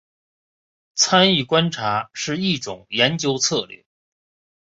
[0.95, 3.85] 参与观察是一种研究策略。